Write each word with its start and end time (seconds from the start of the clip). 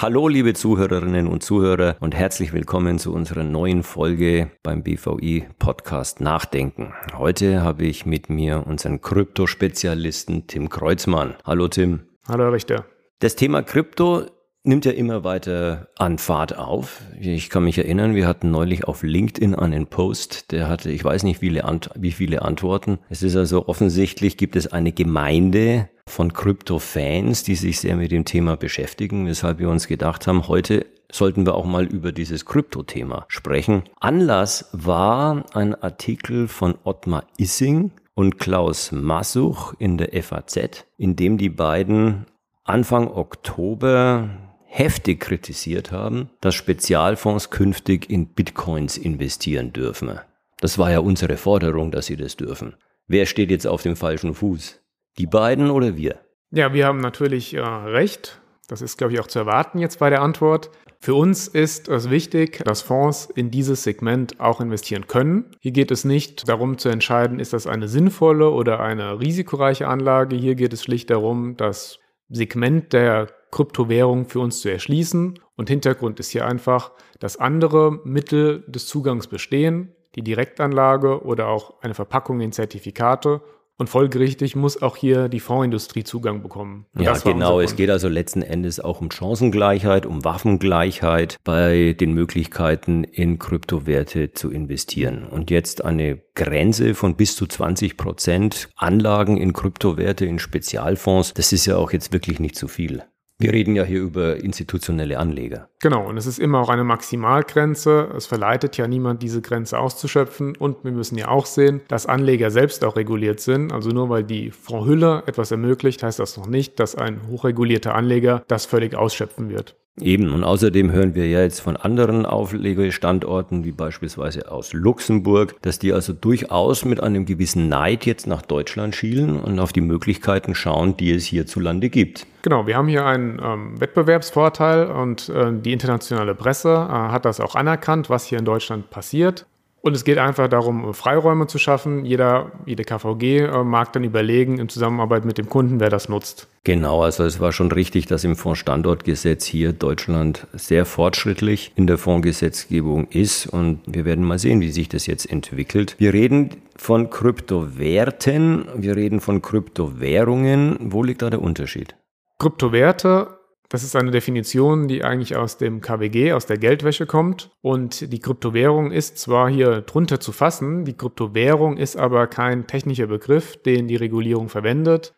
Hallo 0.00 0.28
liebe 0.28 0.54
Zuhörerinnen 0.54 1.26
und 1.26 1.42
Zuhörer 1.42 1.96
und 1.98 2.14
herzlich 2.14 2.52
willkommen 2.52 3.00
zu 3.00 3.12
unserer 3.12 3.42
neuen 3.42 3.82
Folge 3.82 4.48
beim 4.62 4.84
BVI 4.84 5.48
Podcast 5.58 6.20
Nachdenken. 6.20 6.92
Heute 7.16 7.62
habe 7.62 7.84
ich 7.84 8.06
mit 8.06 8.30
mir 8.30 8.64
unseren 8.64 9.00
Kryptospezialisten 9.00 10.46
Tim 10.46 10.68
Kreuzmann. 10.68 11.34
Hallo 11.44 11.66
Tim. 11.66 12.02
Hallo 12.28 12.44
Herr 12.44 12.52
Richter. 12.52 12.84
Das 13.18 13.34
Thema 13.34 13.62
Krypto 13.62 14.26
nimmt 14.62 14.84
ja 14.84 14.92
immer 14.92 15.24
weiter 15.24 15.88
an 15.96 16.18
Fahrt 16.18 16.56
auf. 16.56 17.00
Ich 17.18 17.50
kann 17.50 17.64
mich 17.64 17.78
erinnern, 17.78 18.14
wir 18.14 18.28
hatten 18.28 18.52
neulich 18.52 18.84
auf 18.84 19.02
LinkedIn 19.02 19.56
einen 19.56 19.88
Post, 19.88 20.52
der 20.52 20.68
hatte, 20.68 20.92
ich 20.92 21.02
weiß 21.02 21.24
nicht, 21.24 21.42
wie 21.42 21.48
viele, 21.48 21.64
Ant 21.64 21.90
wie 21.96 22.12
viele 22.12 22.42
Antworten. 22.42 23.00
Es 23.08 23.24
ist 23.24 23.34
also 23.34 23.66
offensichtlich, 23.66 24.36
gibt 24.36 24.54
es 24.54 24.68
eine 24.68 24.92
Gemeinde 24.92 25.88
von 26.08 26.32
Krypto-Fans, 26.32 27.42
die 27.44 27.54
sich 27.54 27.80
sehr 27.80 27.96
mit 27.96 28.10
dem 28.10 28.24
Thema 28.24 28.56
beschäftigen, 28.56 29.26
weshalb 29.26 29.58
wir 29.58 29.70
uns 29.70 29.86
gedacht 29.86 30.26
haben, 30.26 30.48
heute 30.48 30.86
sollten 31.10 31.46
wir 31.46 31.54
auch 31.54 31.64
mal 31.64 31.86
über 31.86 32.12
dieses 32.12 32.44
Krypto-Thema 32.44 33.24
sprechen. 33.28 33.84
Anlass 34.00 34.68
war 34.72 35.44
ein 35.54 35.74
Artikel 35.74 36.48
von 36.48 36.76
Ottmar 36.84 37.26
Issing 37.38 37.92
und 38.14 38.38
Klaus 38.38 38.92
Massuch 38.92 39.74
in 39.78 39.96
der 39.96 40.22
FAZ, 40.22 40.84
in 40.96 41.16
dem 41.16 41.38
die 41.38 41.50
beiden 41.50 42.26
Anfang 42.64 43.08
Oktober 43.08 44.28
heftig 44.66 45.20
kritisiert 45.20 45.92
haben, 45.92 46.30
dass 46.40 46.54
Spezialfonds 46.54 47.50
künftig 47.50 48.10
in 48.10 48.34
Bitcoins 48.34 48.98
investieren 48.98 49.72
dürfen. 49.72 50.18
Das 50.60 50.76
war 50.76 50.90
ja 50.90 50.98
unsere 50.98 51.36
Forderung, 51.36 51.90
dass 51.90 52.06
sie 52.06 52.16
das 52.16 52.36
dürfen. 52.36 52.74
Wer 53.06 53.24
steht 53.24 53.50
jetzt 53.50 53.66
auf 53.66 53.82
dem 53.82 53.96
falschen 53.96 54.34
Fuß? 54.34 54.80
Die 55.18 55.26
beiden 55.26 55.70
oder 55.70 55.96
wir? 55.96 56.20
Ja, 56.50 56.72
wir 56.72 56.86
haben 56.86 57.00
natürlich 57.00 57.54
äh, 57.54 57.60
recht. 57.60 58.40
Das 58.68 58.82
ist, 58.82 58.98
glaube 58.98 59.12
ich, 59.12 59.20
auch 59.20 59.26
zu 59.26 59.40
erwarten 59.40 59.78
jetzt 59.78 59.98
bei 59.98 60.10
der 60.10 60.22
Antwort. 60.22 60.70
Für 61.00 61.14
uns 61.14 61.46
ist 61.46 61.88
es 61.88 62.10
wichtig, 62.10 62.62
dass 62.64 62.82
Fonds 62.82 63.28
in 63.34 63.50
dieses 63.50 63.82
Segment 63.82 64.40
auch 64.40 64.60
investieren 64.60 65.06
können. 65.06 65.56
Hier 65.60 65.72
geht 65.72 65.90
es 65.90 66.04
nicht 66.04 66.48
darum 66.48 66.76
zu 66.76 66.88
entscheiden, 66.88 67.38
ist 67.38 67.52
das 67.52 67.66
eine 67.66 67.88
sinnvolle 67.88 68.50
oder 68.50 68.80
eine 68.80 69.20
risikoreiche 69.20 69.86
Anlage. 69.86 70.36
Hier 70.36 70.54
geht 70.54 70.72
es 70.72 70.82
schlicht 70.82 71.10
darum, 71.10 71.56
das 71.56 71.98
Segment 72.28 72.92
der 72.92 73.28
Kryptowährung 73.50 74.26
für 74.26 74.40
uns 74.40 74.60
zu 74.60 74.68
erschließen. 74.70 75.38
Und 75.56 75.68
Hintergrund 75.68 76.20
ist 76.20 76.30
hier 76.30 76.46
einfach, 76.46 76.92
dass 77.20 77.36
andere 77.36 78.00
Mittel 78.04 78.64
des 78.66 78.86
Zugangs 78.86 79.28
bestehen, 79.28 79.94
die 80.14 80.22
Direktanlage 80.22 81.22
oder 81.24 81.48
auch 81.48 81.80
eine 81.80 81.94
Verpackung 81.94 82.40
in 82.40 82.52
Zertifikate 82.52 83.40
und 83.78 83.88
folgerichtig 83.88 84.56
muss 84.56 84.82
auch 84.82 84.96
hier 84.96 85.28
die 85.28 85.40
Fondsindustrie 85.40 86.02
Zugang 86.04 86.42
bekommen. 86.42 86.86
Und 86.94 87.02
ja, 87.02 87.16
genau. 87.16 87.60
Es 87.60 87.76
geht 87.76 87.90
also 87.90 88.08
letzten 88.08 88.42
Endes 88.42 88.80
auch 88.80 89.00
um 89.00 89.10
Chancengleichheit, 89.10 90.04
um 90.04 90.24
Waffengleichheit 90.24 91.36
bei 91.44 91.94
den 91.98 92.12
Möglichkeiten 92.12 93.04
in 93.04 93.38
Kryptowerte 93.38 94.32
zu 94.32 94.50
investieren. 94.50 95.24
Und 95.24 95.50
jetzt 95.50 95.84
eine 95.84 96.20
Grenze 96.34 96.94
von 96.94 97.16
bis 97.16 97.36
zu 97.36 97.46
20 97.46 97.96
Prozent 97.96 98.68
Anlagen 98.76 99.36
in 99.36 99.52
Kryptowerte, 99.52 100.26
in 100.26 100.40
Spezialfonds, 100.40 101.34
das 101.34 101.52
ist 101.52 101.66
ja 101.66 101.76
auch 101.76 101.92
jetzt 101.92 102.12
wirklich 102.12 102.40
nicht 102.40 102.56
zu 102.56 102.66
viel. 102.66 103.04
Wir 103.40 103.52
reden 103.52 103.76
ja 103.76 103.84
hier 103.84 104.00
über 104.00 104.42
institutionelle 104.42 105.16
Anleger. 105.16 105.68
Genau, 105.80 106.08
und 106.08 106.16
es 106.16 106.26
ist 106.26 106.40
immer 106.40 106.58
auch 106.58 106.70
eine 106.70 106.82
Maximalgrenze. 106.82 108.12
Es 108.16 108.26
verleitet 108.26 108.76
ja 108.76 108.88
niemand, 108.88 109.22
diese 109.22 109.40
Grenze 109.40 109.78
auszuschöpfen. 109.78 110.56
Und 110.56 110.82
wir 110.82 110.90
müssen 110.90 111.16
ja 111.16 111.28
auch 111.28 111.46
sehen, 111.46 111.80
dass 111.86 112.06
Anleger 112.06 112.50
selbst 112.50 112.84
auch 112.84 112.96
reguliert 112.96 113.38
sind. 113.38 113.72
Also 113.72 113.90
nur 113.90 114.08
weil 114.08 114.24
die 114.24 114.50
Fondshülle 114.50 115.22
etwas 115.26 115.52
ermöglicht, 115.52 116.02
heißt 116.02 116.18
das 116.18 116.36
noch 116.36 116.48
nicht, 116.48 116.80
dass 116.80 116.96
ein 116.96 117.28
hochregulierter 117.28 117.94
Anleger 117.94 118.42
das 118.48 118.66
völlig 118.66 118.96
ausschöpfen 118.96 119.50
wird. 119.50 119.76
Eben, 120.00 120.32
und 120.32 120.44
außerdem 120.44 120.92
hören 120.92 121.14
wir 121.14 121.26
ja 121.28 121.40
jetzt 121.40 121.60
von 121.60 121.76
anderen 121.76 122.26
Auflegestandorten, 122.26 123.64
wie 123.64 123.72
beispielsweise 123.72 124.50
aus 124.50 124.72
Luxemburg, 124.72 125.56
dass 125.62 125.78
die 125.78 125.92
also 125.92 126.12
durchaus 126.12 126.84
mit 126.84 127.02
einem 127.02 127.26
gewissen 127.26 127.68
Neid 127.68 128.06
jetzt 128.06 128.26
nach 128.26 128.42
Deutschland 128.42 128.94
schielen 128.94 129.40
und 129.40 129.58
auf 129.58 129.72
die 129.72 129.80
Möglichkeiten 129.80 130.54
schauen, 130.54 130.96
die 130.96 131.12
es 131.12 131.24
hierzulande 131.24 131.88
gibt. 131.88 132.26
Genau, 132.42 132.66
wir 132.66 132.76
haben 132.76 132.88
hier 132.88 133.04
einen 133.04 133.40
ähm, 133.42 133.80
Wettbewerbsvorteil 133.80 134.86
und 134.86 135.28
äh, 135.28 135.52
die 135.52 135.72
internationale 135.72 136.34
Presse 136.34 136.68
äh, 136.68 136.92
hat 136.92 137.24
das 137.24 137.40
auch 137.40 137.54
anerkannt, 137.54 138.10
was 138.10 138.24
hier 138.26 138.38
in 138.38 138.44
Deutschland 138.44 138.90
passiert. 138.90 139.46
Und 139.80 139.94
es 139.94 140.04
geht 140.04 140.18
einfach 140.18 140.48
darum, 140.48 140.92
Freiräume 140.92 141.46
zu 141.46 141.58
schaffen. 141.58 142.04
Jeder, 142.04 142.50
jede 142.66 142.84
KVG 142.84 143.38
äh, 143.38 143.64
mag 143.64 143.92
dann 143.92 144.02
überlegen, 144.02 144.58
in 144.58 144.68
Zusammenarbeit 144.68 145.24
mit 145.24 145.38
dem 145.38 145.48
Kunden, 145.48 145.78
wer 145.78 145.88
das 145.88 146.08
nutzt. 146.08 146.48
Genau, 146.64 147.02
also 147.02 147.24
es 147.24 147.38
war 147.38 147.52
schon 147.52 147.70
richtig, 147.70 148.06
dass 148.06 148.24
im 148.24 148.34
Fondsstandortgesetz 148.34 149.44
hier 149.44 149.72
Deutschland 149.72 150.46
sehr 150.52 150.84
fortschrittlich 150.84 151.72
in 151.76 151.86
der 151.86 151.96
Fondsgesetzgebung 151.96 153.06
ist. 153.08 153.46
Und 153.46 153.80
wir 153.86 154.04
werden 154.04 154.24
mal 154.24 154.38
sehen, 154.38 154.60
wie 154.60 154.70
sich 154.70 154.88
das 154.88 155.06
jetzt 155.06 155.30
entwickelt. 155.30 155.94
Wir 155.98 156.12
reden 156.12 156.56
von 156.76 157.08
Kryptowerten, 157.08 158.66
wir 158.74 158.96
reden 158.96 159.20
von 159.20 159.42
Kryptowährungen. 159.42 160.76
Wo 160.80 161.04
liegt 161.04 161.22
da 161.22 161.30
der 161.30 161.40
Unterschied? 161.40 161.94
Kryptowerte 162.38 163.37
das 163.68 163.84
ist 163.84 163.96
eine 163.96 164.10
Definition, 164.10 164.88
die 164.88 165.04
eigentlich 165.04 165.36
aus 165.36 165.58
dem 165.58 165.82
KWG, 165.82 166.32
aus 166.32 166.46
der 166.46 166.56
Geldwäsche 166.56 167.04
kommt. 167.04 167.50
Und 167.60 168.12
die 168.12 168.18
Kryptowährung 168.18 168.92
ist 168.92 169.18
zwar 169.18 169.50
hier 169.50 169.82
drunter 169.82 170.20
zu 170.20 170.32
fassen, 170.32 170.84
die 170.86 170.96
Kryptowährung 170.96 171.76
ist 171.76 171.96
aber 171.96 172.26
kein 172.28 172.66
technischer 172.66 173.06
Begriff, 173.06 173.56
den 173.62 173.86
die 173.86 173.96
Regulierung 173.96 174.48
verwendet. 174.48 175.14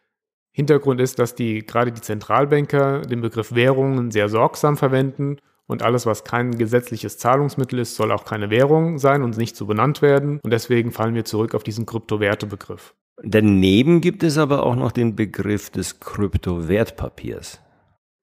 Hintergrund 0.52 1.00
ist, 1.00 1.20
dass 1.20 1.36
die, 1.36 1.64
gerade 1.64 1.92
die 1.92 2.00
Zentralbanker 2.00 3.02
den 3.02 3.20
Begriff 3.20 3.54
Währungen 3.54 4.10
sehr 4.10 4.28
sorgsam 4.28 4.76
verwenden 4.76 5.36
und 5.68 5.84
alles, 5.84 6.04
was 6.04 6.24
kein 6.24 6.58
gesetzliches 6.58 7.18
Zahlungsmittel 7.18 7.78
ist, 7.78 7.94
soll 7.94 8.10
auch 8.10 8.24
keine 8.24 8.50
Währung 8.50 8.98
sein 8.98 9.22
und 9.22 9.36
nicht 9.38 9.54
so 9.54 9.66
benannt 9.66 10.02
werden. 10.02 10.40
Und 10.42 10.50
deswegen 10.52 10.90
fallen 10.90 11.14
wir 11.14 11.24
zurück 11.24 11.54
auf 11.54 11.62
diesen 11.62 11.86
Kryptowertebegriff. 11.86 12.96
Daneben 13.22 14.00
gibt 14.00 14.24
es 14.24 14.38
aber 14.38 14.66
auch 14.66 14.74
noch 14.74 14.90
den 14.90 15.14
Begriff 15.14 15.70
des 15.70 16.00
Kryptowertpapiers. 16.00 17.60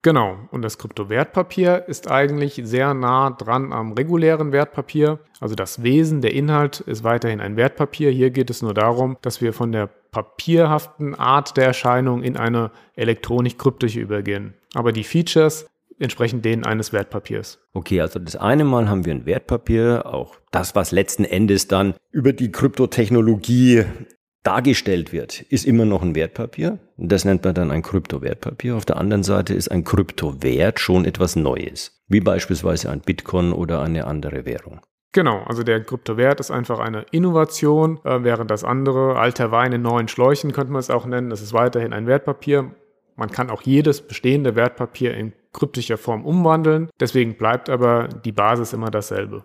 Genau, 0.02 0.38
und 0.52 0.62
das 0.62 0.78
Kryptowertpapier 0.78 1.84
ist 1.88 2.08
eigentlich 2.10 2.60
sehr 2.62 2.94
nah 2.94 3.30
dran 3.30 3.72
am 3.72 3.92
regulären 3.92 4.52
Wertpapier. 4.52 5.18
Also 5.40 5.56
das 5.56 5.82
Wesen, 5.82 6.20
der 6.20 6.34
Inhalt 6.34 6.80
ist 6.80 7.02
weiterhin 7.02 7.40
ein 7.40 7.56
Wertpapier. 7.56 8.10
Hier 8.10 8.30
geht 8.30 8.48
es 8.48 8.62
nur 8.62 8.74
darum, 8.74 9.16
dass 9.22 9.40
wir 9.40 9.52
von 9.52 9.72
der 9.72 9.88
papierhaften 9.88 11.16
Art 11.16 11.56
der 11.56 11.66
Erscheinung 11.66 12.22
in 12.22 12.36
eine 12.36 12.70
elektronisch-kryptische 12.94 14.00
übergehen. 14.00 14.54
Aber 14.74 14.92
die 14.92 15.04
Features 15.04 15.66
entsprechen 15.98 16.42
denen 16.42 16.64
eines 16.64 16.92
Wertpapiers. 16.92 17.58
Okay, 17.72 18.00
also 18.00 18.20
das 18.20 18.36
eine 18.36 18.64
Mal 18.64 18.88
haben 18.88 19.04
wir 19.04 19.12
ein 19.12 19.26
Wertpapier, 19.26 20.06
auch 20.06 20.36
das, 20.52 20.76
was 20.76 20.92
letzten 20.92 21.24
Endes 21.24 21.66
dann 21.66 21.94
über 22.12 22.32
die 22.32 22.52
Kryptotechnologie 22.52 23.84
dargestellt 24.42 25.12
wird, 25.12 25.40
ist 25.42 25.66
immer 25.66 25.84
noch 25.84 26.02
ein 26.02 26.14
Wertpapier. 26.14 26.78
Das 26.96 27.24
nennt 27.24 27.44
man 27.44 27.54
dann 27.54 27.70
ein 27.70 27.82
Kryptowertpapier. 27.82 28.76
Auf 28.76 28.84
der 28.84 28.96
anderen 28.96 29.22
Seite 29.22 29.54
ist 29.54 29.68
ein 29.68 29.84
Kryptowert 29.84 30.80
schon 30.80 31.04
etwas 31.04 31.36
Neues, 31.36 32.02
wie 32.08 32.20
beispielsweise 32.20 32.90
ein 32.90 33.00
Bitcoin 33.00 33.52
oder 33.52 33.82
eine 33.82 34.06
andere 34.06 34.44
Währung. 34.46 34.80
Genau, 35.12 35.42
also 35.44 35.62
der 35.62 35.82
Kryptowert 35.82 36.38
ist 36.40 36.50
einfach 36.50 36.78
eine 36.78 37.06
Innovation, 37.10 37.98
äh, 38.04 38.22
während 38.22 38.50
das 38.50 38.62
andere, 38.62 39.16
alter 39.16 39.50
Wein 39.50 39.72
in 39.72 39.82
neuen 39.82 40.08
Schläuchen 40.08 40.52
könnte 40.52 40.72
man 40.72 40.80
es 40.80 40.90
auch 40.90 41.06
nennen, 41.06 41.30
das 41.30 41.40
ist 41.40 41.52
weiterhin 41.54 41.92
ein 41.92 42.06
Wertpapier. 42.06 42.74
Man 43.16 43.30
kann 43.30 43.50
auch 43.50 43.62
jedes 43.62 44.06
bestehende 44.06 44.54
Wertpapier 44.54 45.14
in 45.14 45.32
kryptischer 45.52 45.96
Form 45.96 46.24
umwandeln, 46.24 46.90
deswegen 47.00 47.36
bleibt 47.36 47.70
aber 47.70 48.08
die 48.08 48.32
Basis 48.32 48.72
immer 48.72 48.90
dasselbe. 48.90 49.44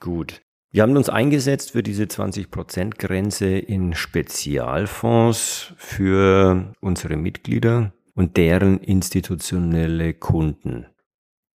Gut. 0.00 0.40
Wir 0.74 0.80
haben 0.84 0.96
uns 0.96 1.10
eingesetzt 1.10 1.72
für 1.72 1.82
diese 1.82 2.04
20%-Grenze 2.04 3.58
in 3.58 3.94
Spezialfonds 3.94 5.74
für 5.76 6.72
unsere 6.80 7.18
Mitglieder 7.18 7.92
und 8.14 8.38
deren 8.38 8.78
institutionelle 8.78 10.14
Kunden. 10.14 10.86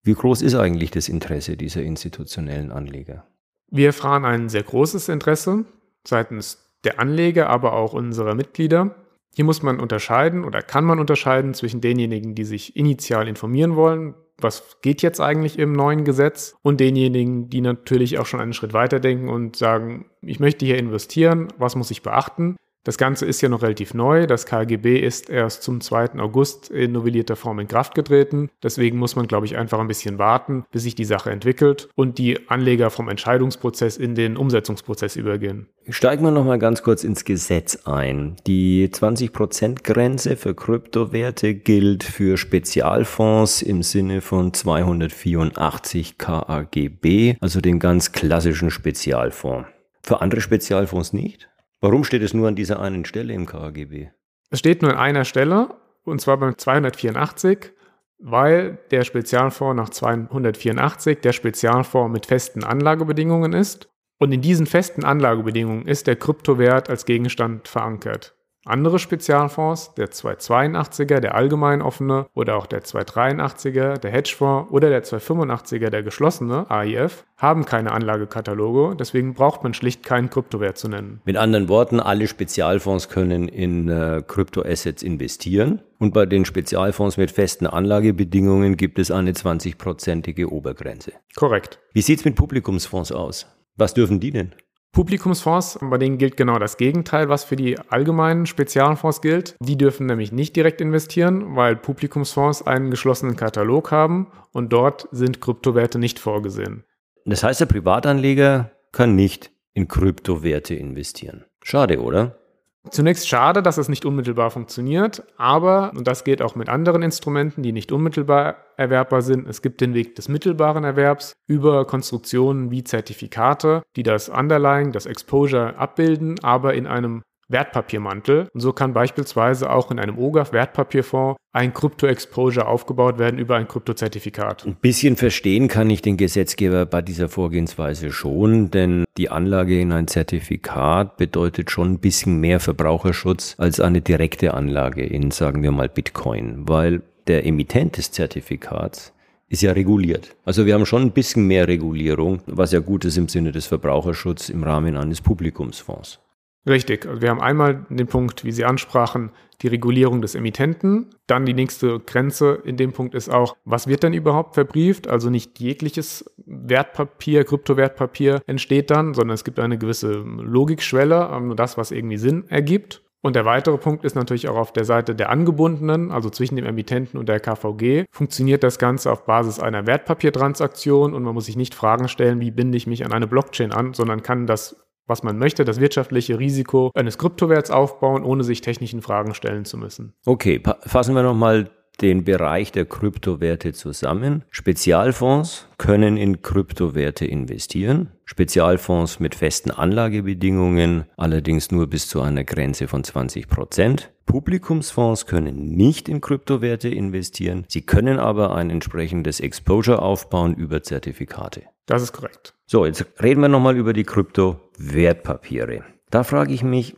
Wie 0.03 0.15
groß 0.15 0.41
ist 0.41 0.55
eigentlich 0.55 0.93
das 0.93 1.11
Interesse 1.11 1.59
dieser 1.59 1.83
institutionellen 1.83 2.73
Anleger? 2.73 3.27
Wir 3.71 3.89
erfahren 3.89 4.25
ein 4.25 4.49
sehr 4.49 4.63
großes 4.63 5.11
Interesse 5.11 5.67
seitens 6.09 6.73
der 6.83 6.99
Anleger, 6.99 7.51
aber 7.51 7.75
auch 7.75 7.93
unserer 7.93 8.35
Mitglieder. 8.35 8.95
Hier 9.35 9.45
muss 9.45 9.63
man 9.63 9.79
unterscheiden 9.79 10.43
oder 10.43 10.63
kann 10.63 10.85
man 10.85 10.99
unterscheiden 10.99 11.53
zwischen 11.53 11.83
denjenigen, 11.83 12.35
die 12.35 12.45
sich 12.45 12.77
initial 12.77 13.29
informieren 13.29 13.77
wollen, 13.77 14.15
was 14.43 14.79
geht 14.83 15.03
jetzt 15.03 15.21
eigentlich 15.21 15.59
im 15.59 15.73
neuen 15.73 16.05
Gesetz 16.05 16.57
und 16.63 16.81
denjenigen, 16.81 17.49
die 17.49 17.61
natürlich 17.61 18.19
auch 18.19 18.27
schon 18.27 18.41
einen 18.41 18.53
Schritt 18.53 18.73
weiter 18.73 19.01
denken 19.01 19.29
und 19.29 19.57
sagen, 19.57 20.07
ich 20.21 20.41
möchte 20.41 20.67
hier 20.67 20.79
investieren, 20.79 21.49
was 21.59 21.77
muss 21.77 21.91
ich 21.91 22.03
beachten? 22.03 22.57
Das 22.85 22.99
Ganze 22.99 23.27
ist 23.27 23.41
ja 23.41 23.49
noch 23.49 23.63
relativ 23.63 23.95
neu. 23.95 24.27
Das 24.27 24.45
KGB 24.45 24.99
ist 24.99 25.31
erst 25.31 25.63
zum 25.63 25.81
2. 25.81 26.19
August 26.19 26.69
in 26.69 26.93
novellierter 26.93 27.37
Form 27.37 27.61
in 27.61 27.69
Kraft 27.69 27.95
getreten. 27.95 28.51
Deswegen 28.63 28.99
muss 28.99 29.15
man, 29.15 29.29
glaube 29.29 29.47
ich, 29.47 29.57
einfach 29.57 29.79
ein 29.79 29.87
bisschen 29.87 30.19
warten, 30.19 30.65
bis 30.73 30.83
sich 30.83 30.97
die 30.97 31.05
Sache 31.05 31.31
entwickelt 31.31 31.89
und 31.95 32.19
die 32.19 32.49
Anleger 32.49 32.91
vom 32.91 33.09
Entscheidungsprozess 33.09 33.97
in 33.97 34.17
den 34.17 34.37
Umsetzungsprozess 34.37 35.15
übergehen. 35.15 35.69
Steigen 35.89 36.25
wir 36.25 36.33
nochmal 36.33 36.59
ganz 36.59 36.83
kurz 36.83 37.05
ins 37.05 37.25
Gesetz 37.25 37.87
ein. 37.87 38.37
Die 38.49 38.89
20%-Grenze 38.89 40.37
für 40.37 40.55
Kryptowerte 40.55 41.55
gilt 41.55 42.03
für 42.03 42.37
Spezialfonds 42.37 43.63
im 43.63 43.83
Sinne 43.83 44.21
von 44.21 44.53
284 44.53 46.19
KAGB, 46.19 47.37
also 47.41 47.61
den 47.61 47.79
ganz 47.79 48.11
klassischen 48.11 48.71
Spezialfonds. 48.71 49.69
Für 50.03 50.21
andere 50.21 50.41
Spezialfonds 50.41 51.13
nicht? 51.13 51.49
Warum 51.83 52.05
steht 52.05 52.23
es 52.23 52.33
nur 52.33 52.47
an 52.47 52.55
dieser 52.55 52.79
einen 52.79 53.05
Stelle 53.05 53.35
im 53.35 53.45
KGB? 53.45 54.11
Es 54.51 54.61
steht 54.61 54.83
nur 54.83 54.93
an 54.93 54.99
einer 54.99 55.25
Stelle, 55.25 55.75
und 56.05 56.21
zwar 56.21 56.37
beim 56.37 56.57
284, 56.57 57.73
weil 58.21 58.79
der 58.93 59.03
Spezialfonds 59.03 59.77
nach 59.77 59.91
284 59.91 61.19
der 61.19 61.33
Spezialfonds 61.33 62.13
mit 62.13 62.27
festen 62.27 62.63
Anlagebedingungen 62.63 63.53
ist. 63.53 63.89
Und 64.21 64.31
in 64.31 64.41
diesen 64.41 64.67
festen 64.67 65.05
Anlagebedingungen 65.05 65.89
ist 65.89 66.07
der 66.07 66.15
Kryptowert 66.15 66.89
als 66.89 67.05
Gegenstand 67.05 67.67
verankert. 67.67 68.37
Andere 68.65 69.01
Spezialfonds, 69.01 69.95
der 69.95 70.11
282er, 70.11 71.19
der 71.19 71.35
allgemein 71.35 71.83
offene 71.83 72.27
oder 72.33 72.57
auch 72.57 72.67
der 72.67 72.83
283er, 72.83 73.99
der 73.99 74.11
Hedgefonds 74.13 74.71
oder 74.71 74.89
der 74.89 75.03
285er, 75.03 75.91
der 75.91 76.05
geschlossene 76.05 76.71
AIF, 76.71 77.25
haben 77.37 77.65
keine 77.65 77.91
Anlagekataloge, 77.91 78.95
deswegen 78.95 79.35
braucht 79.35 79.65
man 79.65 79.75
schlicht 79.75 80.05
keinen 80.05 80.31
Kryptowert 80.31 80.79
zu 80.79 80.89
nennen. 80.89 81.21
Mit 81.25 81.37
anderen 81.37 81.69
Worten, 81.69 81.99
alle 81.99 82.29
Spezialfonds 82.29 83.09
können 83.09 83.49
in 83.49 83.89
äh, 83.89 84.23
Kryptoassets 84.25 85.03
investieren 85.03 85.83
und 85.99 86.15
bei 86.15 86.25
den 86.25 86.45
Spezialfonds 86.45 87.17
mit 87.17 87.33
festen 87.33 87.67
Anlagebedingungen 87.67 88.77
gibt 88.77 89.01
es 89.01 89.11
eine 89.11 89.33
20-prozentige 89.33 90.47
Obergrenze. 90.47 91.15
Korrekt. 91.35 91.81
Wie 91.95 92.03
sieht 92.03 92.21
es 92.21 92.25
mit 92.25 92.37
Publikumsfonds 92.37 93.11
aus? 93.11 93.49
Was 93.77 93.95
dürfen 93.95 94.21
die 94.21 94.31
denn? 94.31 94.55
Publikumsfonds, 94.93 95.79
bei 95.81 95.97
denen 95.97 96.19
gilt 96.19 96.37
genau 96.37 96.59
das 96.59 96.77
Gegenteil, 96.77 97.31
was 97.31 97.45
für 97.45 97.57
die 97.57 97.79
allgemeinen 97.89 98.45
Spezialfonds 98.45 99.23
gilt. 99.23 99.57
Die 99.61 99.79
dürfen 99.79 100.05
nämlich 100.05 100.33
nicht 100.33 100.55
direkt 100.55 100.83
investieren, 100.83 101.57
weil 101.57 101.77
Publikumsfonds 101.77 102.67
einen 102.67 102.91
geschlossenen 102.91 103.35
Katalog 103.35 103.91
haben 103.91 104.31
und 104.53 104.71
dort 104.71 105.09
sind 105.11 105.41
Kryptowerte 105.41 105.99
nicht 105.99 106.19
vorgesehen. 106.19 106.85
Das 107.25 107.43
heißt, 107.43 107.61
der 107.61 107.67
Privatanleger 107.67 108.73
kann 108.93 109.17
nicht 109.17 109.51
in 109.73 109.89
Kryptowerte 109.89 110.75
investieren. 110.75 111.47
Schade, 111.63 112.03
oder? 112.03 112.42
Zunächst 112.91 113.29
schade, 113.29 113.63
dass 113.63 113.79
es 113.79 113.89
nicht 113.89 114.05
unmittelbar 114.05 114.51
funktioniert, 114.51 115.23
aber, 115.37 115.93
und 115.97 116.09
das 116.09 116.25
geht 116.25 116.43
auch 116.43 116.57
mit 116.57 116.69
anderen 116.69 117.03
Instrumenten, 117.03 117.63
die 117.63 117.73
nicht 117.73 117.93
unmittelbar 117.93 118.57
erwerbbar 118.77 119.23
sind, 119.23 119.49
es 119.49 119.63
gibt 119.63 119.81
den 119.81 119.95
Weg 119.95 120.17
des 120.17 120.29
mittelbaren 120.29 120.83
Erwerbs 120.83 121.35
über 121.47 121.87
Konstruktionen 121.87 122.73
wie 122.73 122.83
Zertifikate, 122.83 123.83
die 123.95 124.03
das 124.03 124.29
Underlying, 124.29 124.91
das 124.91 125.07
Exposure 125.07 125.77
abbilden, 125.77 126.43
aber 126.43 126.75
in 126.75 126.89
einem 126.89 127.23
Wertpapiermantel. 127.53 128.49
Und 128.53 128.61
so 128.61 128.73
kann 128.73 128.93
beispielsweise 128.93 129.71
auch 129.71 129.91
in 129.91 129.99
einem 129.99 130.19
OGAF-Wertpapierfonds 130.19 131.37
ein 131.53 131.75
Krypto-Exposure 131.75 132.67
aufgebaut 132.67 133.19
werden 133.19 133.39
über 133.39 133.57
ein 133.57 133.69
Kryptozertifikat. 133.69 134.67
Ein 134.67 134.77
bisschen 134.77 135.17
verstehen 135.17 135.69
kann 135.69 135.91
ich 135.91 136.03
den 136.03 136.17
Gesetzgeber 136.17 136.87
bei 136.87 137.03
dieser 137.03 137.29
Vorgehensweise 137.29 138.11
schon, 138.11 138.71
denn 138.71 139.05
die 139.19 139.29
Anlage 139.29 139.79
in 139.79 139.93
ein 139.93 140.09
Zertifikat 140.09 141.19
bedeutet 141.19 141.71
schon 141.71 141.93
ein 141.93 141.99
bisschen 141.99 142.41
mehr 142.41 142.59
Verbraucherschutz 142.59 143.55
als 143.59 143.81
eine 143.81 144.01
direkte 144.01 144.55
Anlage 144.55 145.05
in, 145.05 145.31
sagen 145.31 145.63
wir 145.63 145.73
mal, 145.73 145.91
Bitcoin, 145.91 146.67
weil 146.67 147.03
der 147.27 147.47
Emittent 147.47 147.99
des 147.99 148.11
Zertifikats 148.11 149.13
ist 149.49 149.61
ja 149.61 149.73
reguliert. 149.73 150.35
Also 150.47 150.65
wir 150.65 150.73
haben 150.73 150.87
schon 150.87 151.03
ein 151.03 151.11
bisschen 151.11 151.47
mehr 151.47 151.69
Regulierung, 151.69 152.41
was 152.47 152.73
ja 152.73 152.81
gut 152.81 153.05
ist 153.05 153.19
im 153.19 153.29
Sinne 153.29 153.53
des 153.53 153.67
Verbraucherschutzes 153.67 154.49
im 154.49 154.65
Rahmen 154.65 154.97
eines 154.97 155.21
Publikumsfonds. 155.21 156.21
Richtig. 156.67 157.07
Also 157.07 157.21
wir 157.21 157.31
haben 157.31 157.41
einmal 157.41 157.87
den 157.89 158.07
Punkt, 158.07 158.45
wie 158.45 158.53
Sie 158.53 158.65
ansprachen, 158.65 159.33
die 159.63 159.69
Regulierung 159.69 160.23
des 160.23 160.35
Emittenten. 160.35 161.11
Dann 161.27 161.45
die 161.45 161.55
nächste 161.55 161.99
Grenze 162.01 162.61
in 162.65 162.77
dem 162.77 162.93
Punkt 162.93 163.15
ist 163.15 163.29
auch, 163.29 163.57
was 163.65 163.89
wird 163.89 164.03
denn 164.03 164.13
überhaupt 164.13 164.55
verbrieft? 164.55 165.09
Also 165.09 165.29
nicht 165.29 165.59
jegliches 165.59 166.25
Wertpapier, 166.47 167.45
Kryptowertpapier 167.45 168.43
entsteht 168.47 168.91
dann, 168.91 169.15
sondern 169.15 169.35
es 169.35 169.45
gibt 169.45 169.59
eine 169.59 169.79
gewisse 169.79 170.13
Logikschwelle, 170.13 171.31
ähm, 171.33 171.49
nur 171.49 171.57
das, 171.57 171.77
was 171.77 171.91
irgendwie 171.91 172.19
Sinn 172.19 172.45
ergibt. 172.49 173.03
Und 173.25 173.37
der 173.37 173.45
weitere 173.45 173.79
Punkt 173.79 174.05
ist 174.05 174.17
natürlich 174.17 174.49
auch 174.49 174.57
auf 174.57 174.73
der 174.73 174.85
Seite 174.85 175.15
der 175.15 175.31
Angebundenen, 175.31 176.11
also 176.11 176.29
zwischen 176.29 176.57
dem 176.57 176.67
Emittenten 176.67 177.21
und 177.21 177.29
der 177.29 177.39
KVG, 177.39 178.05
funktioniert 178.11 178.65
das 178.65 178.81
Ganze 178.81 179.13
auf 179.13 179.27
Basis 179.27 179.61
einer 179.61 179.87
Wertpapiertransaktion 179.87 181.15
und 181.15 181.23
man 181.23 181.33
muss 181.33 181.47
sich 181.47 181.57
nicht 181.57 181.75
Fragen 181.75 182.09
stellen, 182.09 182.41
wie 182.41 182.51
binde 182.51 182.77
ich 182.77 182.89
mich 182.89 183.05
an 183.05 183.13
eine 183.13 183.29
Blockchain 183.29 183.71
an, 183.71 183.95
sondern 183.95 184.25
kann 184.25 184.49
das 184.49 184.77
was 185.07 185.23
man 185.23 185.39
möchte, 185.39 185.65
das 185.65 185.81
wirtschaftliche 185.81 186.39
Risiko 186.39 186.91
eines 186.95 187.19
Kryptowerts 187.19 187.71
aufbauen, 187.71 188.25
ohne 188.25 188.45
sich 188.45 188.61
technischen 188.61 189.03
Fragen 189.03 189.35
stellen 189.35 189.65
zu 189.65 189.77
müssen. 189.77 190.15
Okay, 190.25 190.63
fassen 190.87 191.15
wir 191.15 191.23
nochmal 191.23 191.71
den 192.01 192.25
Bereich 192.25 192.73
der 192.73 192.85
Kryptowerte 192.85 193.73
zusammen. 193.73 194.45
Spezialfonds 194.51 195.69
können 195.79 196.17
in 196.17 196.43
Kryptowerte 196.43 197.27
investieren. 197.27 198.11
Spezialfonds 198.25 199.21
mit 199.21 199.35
festen 199.35 199.71
Anlagebedingungen, 199.71 201.05
allerdings 201.17 201.71
nur 201.71 201.87
bis 201.89 202.09
zu 202.09 202.23
einer 202.23 202.45
Grenze 202.45 202.89
von 202.89 203.05
20 203.05 203.47
Prozent. 203.47 204.11
Publikumsfonds 204.25 205.27
können 205.27 205.77
nicht 205.77 206.09
in 206.09 206.21
Kryptowerte 206.21 206.89
investieren. 206.89 207.67
Sie 207.69 207.83
können 207.83 208.19
aber 208.19 208.55
ein 208.55 208.71
entsprechendes 208.71 209.41
Exposure 209.41 210.01
aufbauen 210.01 210.55
über 210.55 210.83
Zertifikate. 210.83 211.65
Das 211.87 212.03
ist 212.03 212.13
korrekt. 212.13 212.55
So, 212.73 212.87
jetzt 212.87 213.05
reden 213.23 213.43
wir 213.43 213.49
nochmal 213.49 213.77
über 213.77 213.93
die 213.93 214.03
Kryptowertpapiere. 214.03 215.85
Da 216.09 216.25
frage 216.25 216.55
ich 216.55 216.65
mich, 216.65 216.97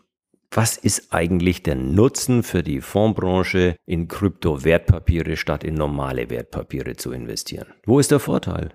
was 0.52 0.76
ist 0.76 1.12
eigentlich 1.12 1.64
der 1.64 1.74
Nutzen 1.74 2.44
für 2.44 2.62
die 2.62 2.80
Fondsbranche, 2.80 3.74
in 3.84 4.06
Kryptowertpapiere 4.06 5.36
statt 5.36 5.64
in 5.64 5.74
normale 5.74 6.30
Wertpapiere 6.30 6.94
zu 6.94 7.10
investieren? 7.10 7.66
Wo 7.86 7.98
ist 7.98 8.12
der 8.12 8.20
Vorteil? 8.20 8.70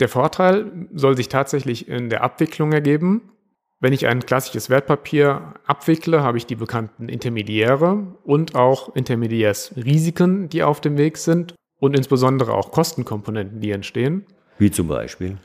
Der 0.00 0.08
Vorteil 0.08 0.88
soll 0.92 1.16
sich 1.16 1.28
tatsächlich 1.28 1.86
in 1.86 2.10
der 2.10 2.24
Abwicklung 2.24 2.72
ergeben. 2.72 3.30
Wenn 3.78 3.92
ich 3.92 4.08
ein 4.08 4.26
klassisches 4.26 4.70
Wertpapier 4.70 5.54
abwickle, 5.66 6.24
habe 6.24 6.36
ich 6.36 6.46
die 6.46 6.56
bekannten 6.56 7.08
Intermediäre 7.08 8.16
und 8.24 8.56
auch 8.56 8.96
Intermediärsrisiken, 8.96 10.48
die 10.48 10.64
auf 10.64 10.80
dem 10.80 10.98
Weg 10.98 11.16
sind 11.16 11.54
und 11.78 11.96
insbesondere 11.96 12.54
auch 12.54 12.72
Kostenkomponenten, 12.72 13.60
die 13.60 13.70
entstehen. 13.70 14.26
Wie 14.58 14.72
zum 14.72 14.88
Beispiel? 14.88 15.38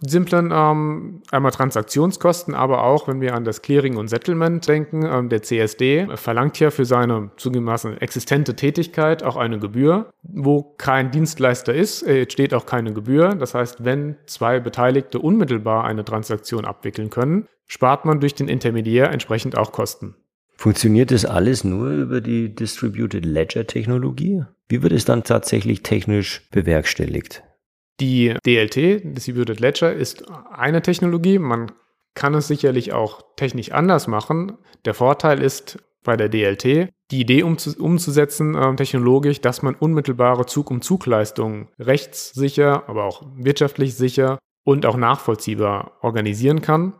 Simplen 0.00 0.50
ähm, 0.52 1.22
einmal 1.30 1.52
Transaktionskosten, 1.52 2.54
aber 2.54 2.84
auch, 2.84 3.08
wenn 3.08 3.20
wir 3.20 3.34
an 3.34 3.44
das 3.44 3.62
Clearing 3.62 3.96
und 3.96 4.08
Settlement 4.08 4.66
denken, 4.68 5.04
ähm, 5.04 5.28
der 5.28 5.42
CSD 5.42 6.08
verlangt 6.16 6.58
ja 6.60 6.70
für 6.70 6.84
seine 6.84 7.30
zugegebenermaßen 7.36 7.98
existente 8.00 8.56
Tätigkeit 8.56 9.22
auch 9.22 9.36
eine 9.36 9.58
Gebühr. 9.58 10.10
Wo 10.22 10.62
kein 10.62 11.10
Dienstleister 11.10 11.74
ist, 11.74 12.02
entsteht 12.02 12.52
auch 12.52 12.66
keine 12.66 12.92
Gebühr. 12.92 13.34
Das 13.34 13.54
heißt, 13.54 13.84
wenn 13.84 14.16
zwei 14.26 14.60
Beteiligte 14.60 15.18
unmittelbar 15.18 15.84
eine 15.84 16.04
Transaktion 16.04 16.64
abwickeln 16.64 17.10
können, 17.10 17.48
spart 17.66 18.04
man 18.04 18.20
durch 18.20 18.34
den 18.34 18.48
Intermediär 18.48 19.10
entsprechend 19.10 19.56
auch 19.56 19.72
Kosten. 19.72 20.14
Funktioniert 20.56 21.10
das 21.10 21.24
alles 21.26 21.64
nur 21.64 21.90
über 21.90 22.20
die 22.20 22.54
Distributed 22.54 23.26
Ledger 23.26 23.66
Technologie? 23.66 24.44
Wie 24.68 24.82
wird 24.82 24.92
es 24.92 25.04
dann 25.04 25.22
tatsächlich 25.22 25.82
technisch 25.82 26.48
bewerkstelligt? 26.50 27.42
Die 28.00 28.34
DLT, 28.44 29.16
Distributed 29.16 29.60
Ledger, 29.60 29.92
ist 29.92 30.24
eine 30.50 30.82
Technologie. 30.82 31.38
Man 31.38 31.72
kann 32.14 32.34
es 32.34 32.48
sicherlich 32.48 32.92
auch 32.92 33.22
technisch 33.36 33.72
anders 33.72 34.06
machen. 34.06 34.58
Der 34.84 34.94
Vorteil 34.94 35.42
ist 35.42 35.78
bei 36.02 36.16
der 36.16 36.28
DLT, 36.28 36.90
die 37.10 37.20
Idee 37.20 37.42
umzusetzen 37.42 38.54
äh, 38.54 38.76
technologisch, 38.76 39.40
dass 39.40 39.62
man 39.62 39.74
unmittelbare 39.74 40.46
Zug-um-Zug-Leistungen 40.46 41.68
rechtssicher, 41.78 42.88
aber 42.88 43.04
auch 43.04 43.22
wirtschaftlich 43.36 43.94
sicher 43.94 44.38
und 44.64 44.86
auch 44.86 44.96
nachvollziehbar 44.96 45.98
organisieren 46.02 46.62
kann. 46.62 46.94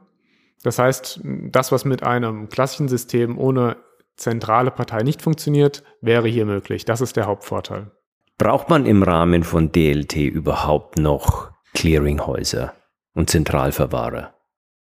Das 0.62 0.78
heißt, 0.78 1.20
das, 1.24 1.72
was 1.72 1.84
mit 1.84 2.02
einem 2.02 2.48
klassischen 2.48 2.88
System 2.88 3.38
ohne 3.38 3.76
zentrale 4.16 4.70
Partei 4.70 5.02
nicht 5.02 5.22
funktioniert, 5.22 5.82
wäre 6.00 6.28
hier 6.28 6.46
möglich. 6.46 6.84
Das 6.84 7.00
ist 7.00 7.16
der 7.16 7.26
Hauptvorteil. 7.26 7.90
Braucht 8.38 8.68
man 8.68 8.84
im 8.84 9.02
Rahmen 9.02 9.44
von 9.44 9.72
DLT 9.72 10.16
überhaupt 10.16 10.98
noch 10.98 11.52
Clearinghäuser 11.72 12.74
und 13.14 13.30
Zentralverwahrer? 13.30 14.34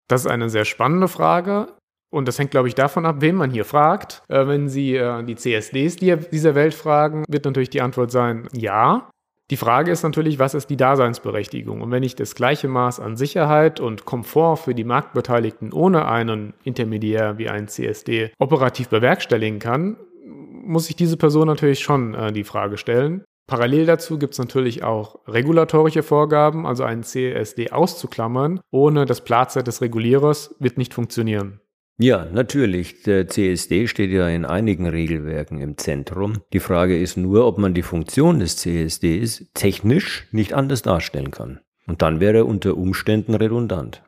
Das 0.09 0.23
ist 0.23 0.31
eine 0.31 0.51
sehr 0.51 0.65
spannende 0.65 1.07
Frage. 1.07 1.69
Und 2.11 2.27
das 2.27 2.39
hängt, 2.39 2.51
glaube 2.51 2.69
ich, 2.69 2.75
davon 2.75 3.07
ab, 3.07 3.17
wen 3.21 3.37
man 3.37 3.51
hier 3.51 3.65
fragt. 3.65 4.23
Äh, 4.29 4.47
wenn 4.47 4.69
Sie 4.69 4.97
äh, 4.97 5.23
die 5.25 5.37
CSDs 5.37 5.97
dieser 5.97 6.55
Welt 6.55 6.75
fragen, 6.75 7.25
wird 7.29 7.45
natürlich 7.45 7.71
die 7.71 7.81
Antwort 7.81 8.11
sein, 8.11 8.49
ja. 8.53 9.09
Die 9.51 9.57
Frage 9.57 9.91
ist 9.91 10.03
natürlich, 10.03 10.39
was 10.39 10.55
ist 10.55 10.71
die 10.71 10.77
Daseinsberechtigung? 10.77 11.81
Und 11.81 11.91
wenn 11.91 12.03
ich 12.03 12.17
das 12.17 12.35
gleiche 12.35 12.67
Maß 12.67 12.99
an 12.99 13.17
Sicherheit 13.17 13.79
und 13.79 14.05
Komfort 14.05 14.57
für 14.57 14.75
die 14.75 14.85
Marktbeteiligten 14.85 15.73
ohne 15.73 16.07
einen 16.07 16.55
Intermediär 16.65 17.37
wie 17.39 17.49
ein 17.49 17.69
CSD 17.69 18.33
operativ 18.39 18.89
bewerkstelligen 18.89 19.59
kann, 19.59 19.97
muss 20.25 20.87
sich 20.87 20.97
diese 20.97 21.17
Person 21.17 21.47
natürlich 21.47 21.81
schon 21.81 22.15
äh, 22.15 22.33
die 22.33 22.45
Frage 22.45 22.79
stellen. 22.79 23.25
Parallel 23.47 23.87
dazu 23.87 24.19
gibt 24.19 24.33
es 24.33 24.39
natürlich 24.39 24.83
auch 24.83 25.21
regulatorische 25.29 26.03
Vorgaben, 26.03 26.67
also 26.67 26.85
einen 26.85 27.03
CSD 27.03 27.71
auszuklammern, 27.73 28.61
ohne 28.71 29.05
das 29.05 29.23
Platzett 29.23 29.67
des 29.67 29.83
Regulierers 29.83 30.55
wird 30.61 30.79
nicht 30.79 30.95
funktionieren. 30.95 31.61
Ja, 31.99 32.25
natürlich. 32.25 33.03
Der 33.03 33.29
CSD 33.29 33.87
steht 33.87 34.11
ja 34.11 34.29
in 34.29 34.45
einigen 34.45 34.89
Regelwerken 34.89 35.61
im 35.61 35.77
Zentrum. 35.77 36.41
Die 36.53 36.61
Frage 36.61 36.99
ist 36.99 37.17
nur, 37.17 37.47
ob 37.47 37.59
man 37.59 37.73
die 37.73 37.83
Funktion 37.83 38.41
des 38.41 38.57
CSDs 38.57 39.51
technisch 39.55 40.27
nicht 40.33 40.55
anders 40.55 40.83
darstellen 40.83 41.31
kann. 41.31 41.61
Und 41.87 42.03
dann 42.03 42.19
wäre 42.19 42.39
er 42.39 42.47
unter 42.47 42.77
Umständen 42.77 43.35
redundant. 43.35 44.03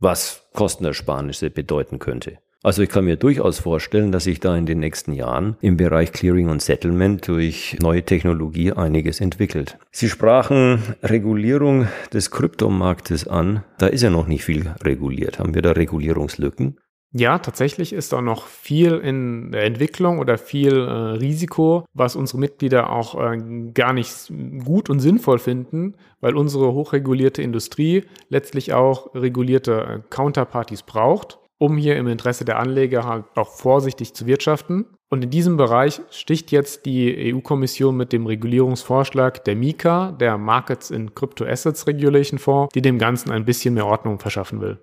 Was 0.00 0.48
Kostenersparnisse 0.54 1.50
bedeuten 1.50 1.98
könnte. 1.98 2.38
Also 2.62 2.82
ich 2.82 2.88
kann 2.88 3.04
mir 3.04 3.16
durchaus 3.16 3.60
vorstellen, 3.60 4.10
dass 4.10 4.24
sich 4.24 4.40
da 4.40 4.56
in 4.56 4.66
den 4.66 4.80
nächsten 4.80 5.12
Jahren 5.12 5.56
im 5.60 5.76
Bereich 5.76 6.12
Clearing 6.12 6.48
und 6.48 6.60
Settlement 6.60 7.28
durch 7.28 7.76
neue 7.80 8.02
Technologie 8.02 8.72
einiges 8.72 9.20
entwickelt. 9.20 9.78
Sie 9.92 10.08
sprachen 10.08 10.82
Regulierung 11.02 11.86
des 12.12 12.32
Kryptomarktes 12.32 13.28
an. 13.28 13.62
Da 13.78 13.86
ist 13.86 14.02
ja 14.02 14.10
noch 14.10 14.26
nicht 14.26 14.44
viel 14.44 14.74
reguliert. 14.82 15.38
Haben 15.38 15.54
wir 15.54 15.62
da 15.62 15.70
Regulierungslücken? 15.72 16.78
Ja, 17.12 17.38
tatsächlich 17.38 17.94
ist 17.94 18.12
da 18.12 18.20
noch 18.20 18.46
viel 18.46 18.98
in 18.98 19.50
der 19.50 19.64
Entwicklung 19.64 20.18
oder 20.18 20.36
viel 20.36 20.76
äh, 20.76 20.90
Risiko, 20.90 21.86
was 21.94 22.16
unsere 22.16 22.38
Mitglieder 22.38 22.90
auch 22.90 23.14
äh, 23.14 23.38
gar 23.72 23.94
nicht 23.94 24.30
gut 24.62 24.90
und 24.90 25.00
sinnvoll 25.00 25.38
finden, 25.38 25.94
weil 26.20 26.36
unsere 26.36 26.74
hochregulierte 26.74 27.40
Industrie 27.40 28.04
letztlich 28.28 28.74
auch 28.74 29.14
regulierte 29.14 29.80
äh, 29.80 30.00
Counterparties 30.10 30.82
braucht, 30.82 31.38
um 31.58 31.76
hier 31.76 31.96
im 31.96 32.06
Interesse 32.06 32.44
der 32.44 32.58
Anleger 32.58 33.04
halt 33.04 33.24
auch 33.34 33.50
vorsichtig 33.50 34.14
zu 34.14 34.26
wirtschaften. 34.26 34.86
Und 35.10 35.24
in 35.24 35.30
diesem 35.30 35.56
Bereich 35.56 36.00
sticht 36.10 36.52
jetzt 36.52 36.86
die 36.86 37.34
EU-Kommission 37.34 37.96
mit 37.96 38.12
dem 38.12 38.26
Regulierungsvorschlag 38.26 39.44
der 39.44 39.56
MiCA, 39.56 40.12
der 40.12 40.38
Markets 40.38 40.90
in 40.90 41.14
Crypto 41.14 41.44
Assets 41.44 41.86
Regulation 41.86 42.38
Fonds, 42.38 42.72
die 42.74 42.82
dem 42.82 42.98
Ganzen 42.98 43.30
ein 43.30 43.44
bisschen 43.44 43.74
mehr 43.74 43.86
Ordnung 43.86 44.18
verschaffen 44.18 44.60
will. 44.60 44.78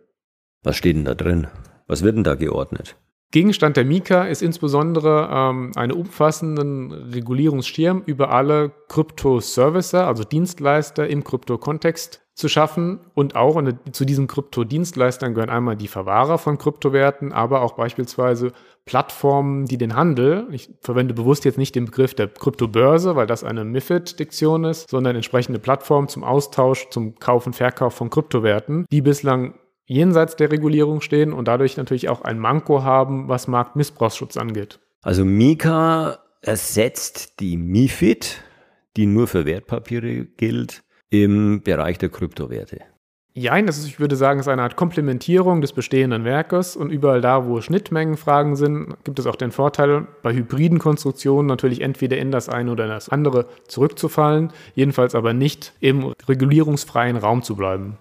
Was 0.64 0.76
steht 0.76 0.96
denn 0.96 1.06
da 1.06 1.14
drin? 1.14 1.48
Was 1.88 2.04
wird 2.04 2.16
denn 2.16 2.24
da 2.24 2.36
geordnet? 2.36 2.98
Gegenstand 3.32 3.78
der 3.78 3.86
Mika 3.86 4.24
ist 4.24 4.42
insbesondere 4.42 5.30
ähm, 5.32 5.72
einen 5.76 5.92
umfassenden 5.92 6.92
Regulierungsschirm 6.92 8.04
über 8.06 8.32
alle 8.32 8.72
Krypto-Servicer, 8.88 10.08
also 10.08 10.24
Dienstleister 10.24 11.08
im 11.08 11.24
Krypto-Kontext 11.24 12.25
zu 12.36 12.50
schaffen 12.50 13.00
und 13.14 13.36
auch 13.38 13.56
und 13.56 13.96
zu 13.96 14.04
diesen 14.04 14.28
Krypto-Dienstleistern 14.28 15.34
gehören 15.34 15.50
einmal 15.50 15.78
die 15.78 15.88
Verwahrer 15.88 16.38
von 16.38 16.58
Kryptowerten, 16.58 17.32
aber 17.32 17.62
auch 17.62 17.74
beispielsweise 17.74 18.52
Plattformen, 18.84 19.66
die 19.66 19.78
den 19.78 19.96
Handel, 19.96 20.48
ich 20.52 20.70
verwende 20.82 21.14
bewusst 21.14 21.46
jetzt 21.46 21.58
nicht 21.58 21.76
den 21.76 21.86
Begriff 21.86 22.14
der 22.14 22.28
Kryptobörse, 22.28 23.16
weil 23.16 23.26
das 23.26 23.46
eine 23.46 23.64
MIFID-Diktion 23.64 24.66
ist, 24.66 24.90
sondern 24.90 25.16
entsprechende 25.16 25.60
Plattformen 25.60 26.10
zum 26.10 26.26
Austausch, 26.26 26.90
zum 26.90 27.16
Kauf 27.16 27.48
und 27.48 27.56
Verkauf 27.56 27.94
von 27.94 28.10
Kryptowerten, 28.10 28.86
die 28.92 29.02
bislang 29.02 29.56
jenseits 29.86 30.36
der 30.36 30.52
Regulierung 30.52 31.00
stehen 31.00 31.32
und 31.32 31.48
dadurch 31.48 31.78
natürlich 31.78 32.10
auch 32.10 32.22
ein 32.22 32.38
Manko 32.38 32.84
haben, 32.84 33.30
was 33.30 33.48
Marktmissbrauchsschutz 33.48 34.36
angeht. 34.36 34.80
Also 35.02 35.24
Mika 35.24 36.20
ersetzt 36.42 37.40
die 37.40 37.56
MIFID, 37.56 38.44
die 38.98 39.06
nur 39.06 39.28
für 39.28 39.46
Wertpapiere 39.46 40.26
gilt, 40.26 40.84
im 41.10 41.62
Bereich 41.62 41.98
der 41.98 42.10
Kryptowerte. 42.10 42.82
Jein, 43.38 43.68
das 43.68 43.78
ist, 43.78 43.88
ich 43.88 44.00
würde 44.00 44.16
sagen, 44.16 44.40
es 44.40 44.46
ist 44.46 44.52
eine 44.52 44.62
Art 44.62 44.78
Komplementierung 44.78 45.60
des 45.60 45.74
bestehenden 45.74 46.24
Werkes 46.24 46.78
und 46.78 46.90
überall 46.90 47.20
da, 47.20 47.46
wo 47.46 47.60
Schnittmengenfragen 47.60 48.56
sind, 48.56 48.96
gibt 49.04 49.20
es 49.20 49.28
auch 49.28 49.36
den 49.36 49.52
Vorteil, 49.52 50.08
bei 50.24 50.34
hybriden 50.34 50.80
Konstruktionen 50.80 51.46
natürlich 51.46 51.82
entweder 51.82 52.18
in 52.18 52.32
das 52.32 52.48
eine 52.48 52.72
oder 52.72 52.86
in 52.86 52.92
das 52.92 53.10
andere 53.10 53.48
zurückzufallen, 53.68 54.54
jedenfalls 54.74 55.16
aber 55.16 55.34
nicht 55.34 55.74
im 55.82 56.14
regulierungsfreien 56.30 57.18
Raum 57.18 57.44
zu 57.44 57.58
bleiben. 57.58 57.98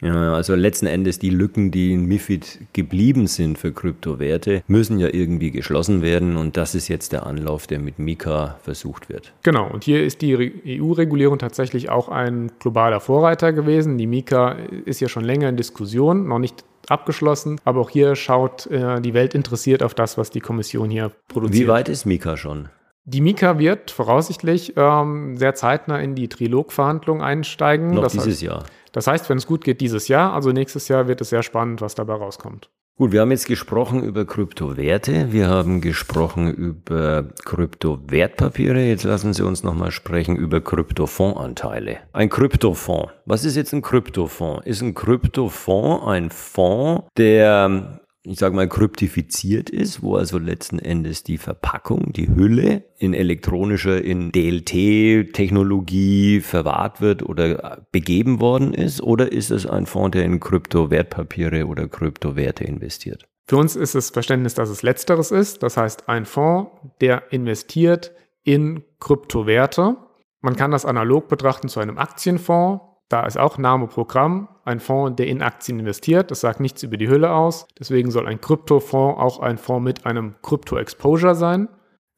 Ja, 0.00 0.34
also 0.34 0.54
letzten 0.54 0.86
Endes 0.86 1.18
die 1.18 1.30
Lücken, 1.30 1.70
die 1.70 1.92
in 1.92 2.06
MIFID 2.06 2.60
geblieben 2.72 3.26
sind 3.26 3.58
für 3.58 3.72
Kryptowerte, 3.72 4.62
müssen 4.68 4.98
ja 4.98 5.08
irgendwie 5.12 5.50
geschlossen 5.50 6.02
werden 6.02 6.36
und 6.36 6.56
das 6.56 6.74
ist 6.74 6.88
jetzt 6.88 7.12
der 7.12 7.26
Anlauf, 7.26 7.66
der 7.66 7.80
mit 7.80 7.98
Mika 7.98 8.58
versucht 8.62 9.08
wird. 9.08 9.32
Genau, 9.42 9.68
und 9.68 9.84
hier 9.84 10.04
ist 10.04 10.22
die 10.22 10.80
EU-Regulierung 10.80 11.38
tatsächlich 11.38 11.90
auch 11.90 12.08
ein 12.08 12.52
globaler 12.60 13.00
Vorreiter 13.00 13.52
gewesen. 13.52 13.98
Die 13.98 14.06
Mika 14.06 14.56
ist 14.84 15.00
ja 15.00 15.08
schon 15.08 15.24
länger 15.24 15.48
in 15.48 15.56
Diskussion, 15.56 16.28
noch 16.28 16.38
nicht 16.38 16.64
abgeschlossen, 16.88 17.60
aber 17.64 17.80
auch 17.80 17.90
hier 17.90 18.14
schaut 18.14 18.66
äh, 18.66 19.00
die 19.00 19.14
Welt 19.14 19.34
interessiert 19.34 19.82
auf 19.82 19.94
das, 19.94 20.16
was 20.16 20.30
die 20.30 20.40
Kommission 20.40 20.90
hier 20.90 21.12
produziert. 21.26 21.64
Wie 21.64 21.68
weit 21.68 21.88
ist 21.88 22.06
Mika 22.06 22.36
schon? 22.36 22.68
Die 23.04 23.22
Mika 23.22 23.58
wird 23.58 23.90
voraussichtlich 23.90 24.74
ähm, 24.76 25.38
sehr 25.38 25.54
zeitnah 25.54 25.98
in 25.98 26.14
die 26.14 26.28
Trilogverhandlungen 26.28 27.22
einsteigen. 27.22 27.88
Noch 27.94 28.02
das 28.02 28.12
dieses 28.12 28.34
heißt, 28.34 28.42
Jahr. 28.42 28.64
Das 28.92 29.06
heißt, 29.06 29.28
wenn 29.28 29.38
es 29.38 29.46
gut 29.46 29.64
geht, 29.64 29.80
dieses 29.80 30.08
Jahr, 30.08 30.32
also 30.32 30.52
nächstes 30.52 30.88
Jahr 30.88 31.08
wird 31.08 31.20
es 31.20 31.30
sehr 31.30 31.42
spannend, 31.42 31.80
was 31.80 31.94
dabei 31.94 32.14
rauskommt. 32.14 32.70
Gut, 32.98 33.12
wir 33.12 33.20
haben 33.20 33.30
jetzt 33.30 33.46
gesprochen 33.46 34.02
über 34.02 34.24
Kryptowerte, 34.24 35.30
wir 35.30 35.46
haben 35.46 35.80
gesprochen 35.80 36.52
über 36.52 37.28
Kryptowertpapiere. 37.44 38.80
Jetzt 38.80 39.04
lassen 39.04 39.32
Sie 39.34 39.44
uns 39.44 39.62
nochmal 39.62 39.92
sprechen 39.92 40.34
über 40.34 40.60
Kryptofondsanteile. 40.60 41.98
Ein 42.12 42.28
Kryptofonds. 42.28 43.12
Was 43.24 43.44
ist 43.44 43.54
jetzt 43.54 43.72
ein 43.72 43.82
Kryptofonds? 43.82 44.66
Ist 44.66 44.82
ein 44.82 44.94
Kryptofonds 44.94 46.08
ein 46.08 46.30
Fonds, 46.30 47.04
der 47.16 48.00
ich 48.22 48.38
sage 48.38 48.54
mal, 48.54 48.68
kryptifiziert 48.68 49.70
ist, 49.70 50.02
wo 50.02 50.16
also 50.16 50.38
letzten 50.38 50.78
Endes 50.78 51.24
die 51.24 51.38
Verpackung, 51.38 52.12
die 52.12 52.28
Hülle 52.28 52.84
in 52.98 53.14
elektronischer, 53.14 54.02
in 54.02 54.32
DLT-Technologie 54.32 56.40
verwahrt 56.40 57.00
wird 57.00 57.22
oder 57.22 57.86
begeben 57.92 58.40
worden 58.40 58.74
ist? 58.74 59.00
Oder 59.00 59.32
ist 59.32 59.50
es 59.50 59.66
ein 59.66 59.86
Fonds, 59.86 60.12
der 60.12 60.24
in 60.24 60.40
Kryptowertpapiere 60.40 61.66
oder 61.66 61.88
Kryptowerte 61.88 62.64
investiert? 62.64 63.26
Für 63.46 63.56
uns 63.56 63.76
ist 63.76 63.94
das 63.94 64.10
Verständnis, 64.10 64.54
dass 64.54 64.68
es 64.68 64.82
letzteres 64.82 65.30
ist. 65.30 65.62
Das 65.62 65.78
heißt, 65.78 66.08
ein 66.08 66.26
Fonds, 66.26 66.70
der 67.00 67.32
investiert 67.32 68.12
in 68.42 68.84
Kryptowerte. 69.00 69.96
Man 70.40 70.54
kann 70.54 70.70
das 70.70 70.84
analog 70.84 71.28
betrachten 71.28 71.68
zu 71.68 71.80
einem 71.80 71.98
Aktienfonds. 71.98 72.84
Da 73.08 73.24
ist 73.24 73.38
auch 73.38 73.56
Name 73.56 73.86
Programm 73.86 74.48
ein 74.68 74.78
Fonds, 74.80 75.16
der 75.16 75.26
in 75.26 75.42
Aktien 75.42 75.80
investiert. 75.80 76.30
Das 76.30 76.40
sagt 76.40 76.60
nichts 76.60 76.82
über 76.82 76.96
die 76.96 77.08
Hülle 77.08 77.32
aus. 77.32 77.66
Deswegen 77.78 78.10
soll 78.10 78.28
ein 78.28 78.40
Kryptofonds 78.40 79.20
auch 79.20 79.40
ein 79.40 79.58
Fonds 79.58 79.84
mit 79.84 80.06
einem 80.06 80.36
Krypto-Exposure 80.42 81.34
sein. 81.34 81.68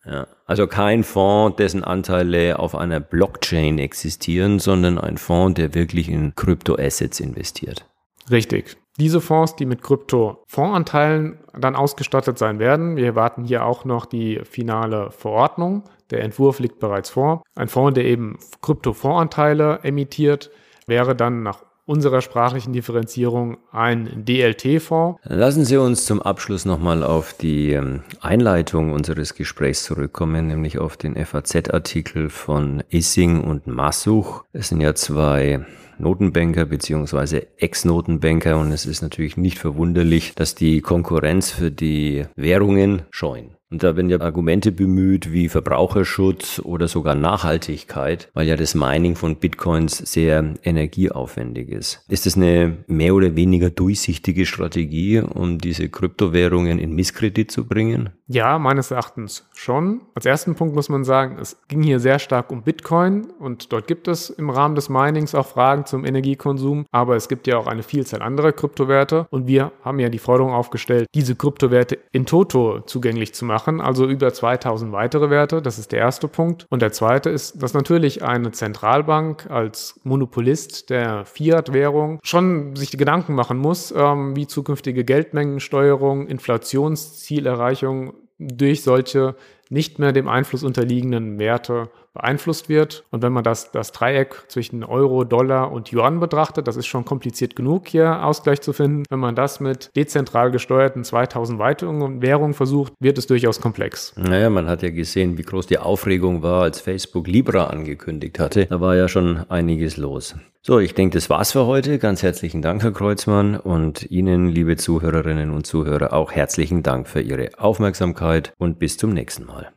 Ja, 0.05 0.27
also 0.47 0.67
kein 0.67 1.05
Fonds, 1.05 1.57
dessen 1.57 1.85
Anteile 1.85 2.59
auf 2.59 2.75
einer 2.75 3.01
Blockchain 3.01 3.79
existieren, 3.79 4.59
sondern 4.59 4.99
ein 4.99 5.19
Fonds, 5.19 5.55
der 5.55 5.75
wirklich 5.75 6.09
in 6.09 6.35
Kryptoassets 6.35 7.21
investiert. 7.21 7.87
Richtig. 8.31 8.77
Diese 8.99 9.21
Fonds, 9.21 9.57
die 9.57 9.67
mit 9.67 9.83
Krypto-Fondsanteilen 9.83 11.39
dann 11.59 11.77
ausgestattet 11.77 12.39
sein 12.39 12.59
werden, 12.59 12.97
wir 12.97 13.15
warten 13.15 13.45
hier 13.45 13.65
auch 13.65 13.85
noch 13.85 14.05
die 14.07 14.41
finale 14.45 15.11
Verordnung. 15.11 15.85
Der 16.11 16.23
Entwurf 16.23 16.59
liegt 16.59 16.81
bereits 16.81 17.11
vor. 17.11 17.43
Ein 17.55 17.69
Fonds, 17.69 17.95
der 17.95 18.05
eben 18.05 18.39
Krypto-Fondsanteile 18.63 19.81
emittiert, 19.83 20.51
wäre 20.87 21.15
dann 21.15 21.43
nach 21.43 21.63
unserer 21.91 22.21
sprachlichen 22.21 22.73
Differenzierung 22.73 23.59
ein 23.73 24.25
DLT-Fonds. 24.25 25.19
Lassen 25.25 25.65
Sie 25.65 25.77
uns 25.77 26.07
zum 26.07 26.23
Abschluss 26.23 26.65
nochmal 26.65 27.03
auf 27.03 27.33
die 27.33 27.73
ähm, 27.73 28.05
Einleitung 28.21 28.93
unseres 28.93 29.35
Gesprächs 29.35 29.83
zurückkommen, 29.83 30.47
nämlich 30.47 30.79
auf 30.79 30.97
den 30.97 31.17
FAZ-Artikel 31.17 32.29
von 32.29 32.85
Issing 32.91 33.43
und 33.43 33.67
Massuch. 33.67 34.45
Es 34.53 34.69
sind 34.69 34.81
ja 34.81 34.95
zwei 34.95 35.67
Notenbanker 35.99 36.65
beziehungsweise 36.65 37.49
Ex-Notenbanker 37.59 38.57
und 38.57 38.71
es 38.71 38.87
ist 38.87 39.03
natürlich 39.03 39.37
nicht 39.37 39.59
verwunderlich, 39.59 40.37
dass 40.37 40.55
die 40.55 40.83
Konkurrenz 40.83 41.51
für 41.51 41.73
die 41.73 42.25
Währungen 42.37 43.03
scheuen. 43.11 43.57
Und 43.71 43.85
da 43.85 43.95
werden 43.95 44.11
ja 44.11 44.21
Argumente 44.21 44.73
bemüht 44.73 45.33
wie 45.33 45.49
Verbraucherschutz 45.49 46.61
oder 46.65 46.89
sogar 46.89 47.15
Nachhaltigkeit, 47.15 48.29
weil 48.35 48.49
ja 48.49 48.57
das 48.57 48.75
Mining 48.75 49.15
von 49.15 49.37
Bitcoins 49.37 49.99
sehr 49.99 50.55
energieaufwendig 50.65 51.69
ist. 51.69 52.05
Ist 52.09 52.27
das 52.27 52.37
eine 52.37 52.79
mehr 52.89 53.15
oder 53.15 53.37
weniger 53.37 53.71
durchsichtige 53.71 54.45
Strategie, 54.45 55.21
um 55.21 55.59
diese 55.59 55.89
Kryptowährungen 55.89 56.81
in 56.81 56.95
Misskredit 56.97 57.49
zu 57.49 57.65
bringen? 57.65 58.11
Ja, 58.27 58.59
meines 58.59 58.91
Erachtens 58.91 59.49
schon. 59.55 60.01
Als 60.15 60.27
ersten 60.27 60.57
Punkt 60.57 60.75
muss 60.75 60.89
man 60.89 61.05
sagen, 61.05 61.39
es 61.41 61.57
ging 61.69 61.83
hier 61.83 62.01
sehr 62.01 62.19
stark 62.19 62.51
um 62.51 62.63
Bitcoin 62.63 63.29
und 63.39 63.73
dort 63.73 63.87
gibt 63.87 64.09
es 64.09 64.31
im 64.31 64.51
Rahmen 64.51 64.75
des 64.75 64.89
Minings 64.89 65.35
auch 65.35 65.47
Fragen 65.47 65.87
zum 65.87 66.05
Energiekonsum, 66.05 66.87
aber 66.91 67.15
es 67.15 67.29
gibt 67.29 67.47
ja 67.47 67.57
auch 67.57 67.67
eine 67.69 67.85
Vielzahl 67.85 68.23
anderer 68.23 68.53
Kryptowerte 68.53 69.29
und 69.31 69.47
wir 69.47 69.71
haben 69.85 70.01
ja 70.01 70.09
die 70.09 70.19
Forderung 70.19 70.53
aufgestellt, 70.53 71.07
diese 71.15 71.37
Kryptowerte 71.37 71.99
in 72.13 72.27
Toto 72.27 72.81
zugänglich 72.81 73.33
zu 73.33 73.45
machen 73.45 73.60
machen, 73.61 73.81
also 73.81 74.09
über 74.09 74.33
2000 74.33 74.93
weitere 74.93 75.29
Werte. 75.29 75.61
Das 75.61 75.79
ist 75.79 75.93
der 75.93 75.99
erste 75.99 76.29
Punkt. 76.29 76.67
Und 76.71 76.81
der 76.81 76.93
zweite 76.93 77.29
ist, 77.29 77.63
dass 77.63 77.75
natürlich 77.75 78.23
eine 78.23 78.53
Zentralbank 78.53 79.51
als 79.51 80.01
Monopolist 80.03 80.89
der 80.89 81.25
Fiat-Währung 81.27 82.21
schon 82.23 82.75
sich 82.75 82.97
Gedanken 82.97 83.35
machen 83.35 83.59
muss, 83.59 83.93
ähm, 83.97 84.35
wie 84.35 84.47
zukünftige 84.47 85.05
Geldmengensteuerung, 85.05 86.27
Inflationszielerreichung 86.27 88.15
durch 88.39 88.83
solche 88.83 89.37
nicht 89.69 89.99
mehr 89.99 90.13
dem 90.13 90.29
Einfluss 90.29 90.65
unterliegenden 90.65 91.39
Werte 91.39 91.91
beeinflusst 92.13 92.69
wird. 92.69 93.05
Und 93.11 93.23
wenn 93.23 93.33
man 93.33 93.45
das, 93.45 93.73
das 93.73 93.93
Dreieck 93.93 94.45
zwischen 94.49 94.85
Euro, 94.85 95.25
Dollar 95.25 95.71
und 95.73 95.93
Yuan 95.93 96.21
betrachtet, 96.21 96.67
das 96.67 96.77
ist 96.77 96.87
schon 96.87 97.05
kompliziert 97.05 97.57
genug, 97.57 97.89
hier 97.89 98.25
Ausgleich 98.25 98.61
zu 98.61 98.73
finden. 98.73 99.05
Wenn 99.09 99.21
man 99.21 99.35
das 99.35 99.61
mit 99.61 99.91
dezentral 99.97 100.51
gesteuerten 100.51 101.05
2000 101.05 101.59
weiteren 101.59 102.23
Währungen 102.23 102.55
versucht, 102.55 102.93
wird 103.01 103.19
es 103.19 103.27
durchaus 103.27 103.61
komplex. 103.61 104.15
Naja, 104.17 104.51
man 104.51 104.69
hat 104.69 104.83
ja 104.83 104.91
gesehen, 104.91 105.39
wie 105.39 105.43
groß 105.43 105.67
die 105.67 105.79
Aufregung 105.79 106.43
war, 106.43 106.63
als 106.63 106.81
Facebook 106.81 107.27
Libra 107.27 107.65
angekündigt 107.65 108.39
hatte. 108.39 108.67
Da 108.67 108.81
war 108.81 108.97
ja 108.97 109.09
schon 109.09 109.45
einiges 109.49 109.97
los. 109.97 110.35
So, 110.63 110.79
ich 110.79 110.95
denke, 110.95 111.15
das 111.15 111.31
war's 111.31 111.53
für 111.53 111.67
heute. 111.67 111.99
Ganz 111.99 112.23
herzlichen 112.23 112.61
Dank, 112.61 112.83
Herr 112.83 112.93
Kreuzmann, 112.93 113.57
und 113.57 114.11
Ihnen, 114.11 114.49
liebe 114.49 114.77
Zuhörerinnen 114.77 115.51
und 115.51 115.67
Zuhörer, 115.67 116.13
auch 116.13 116.33
herzlichen 116.33 116.83
Dank 116.83 117.09
für 117.09 117.23
Ihre 117.23 117.51
Aufmerksamkeit 117.57 118.53
und 118.59 118.79
bis 118.79 118.99
zum 118.99 119.11
nächsten 119.11 119.47
Mal. 119.47 119.73